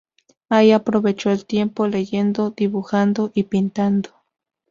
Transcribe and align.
Ahí 0.49 0.71
aprovechó 0.71 1.29
el 1.29 1.45
tiempo 1.45 1.87
leyendo, 1.87 2.49
dibujando 2.49 3.29
y 3.35 3.43
pintando. 3.43 4.09